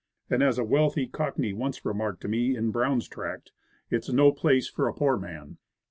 [0.31, 3.51] And, as a wealthy cockney once remarked to me in Brown's Tract,
[3.91, 5.59] "It's no place for a poor man."